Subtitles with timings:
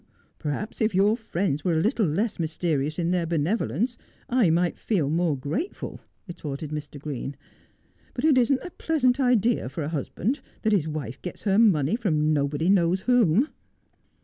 [0.39, 5.11] 'Perhaps if your friends were a little less mysterious in their benevolence I might feel
[5.11, 6.99] more gratefuL' retorted ^Ir.
[6.99, 7.35] Green.'
[8.15, 11.95] But it isn't a pleasant idea for a husband that his wife gets her money
[11.95, 13.49] from nobody knows whom.'